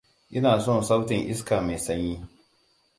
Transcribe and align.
Ina 0.37 0.53
son 0.65 0.79
sautin 0.87 1.21
iska 1.33 1.57
mai 1.65 1.79
sanyi. 1.85 2.15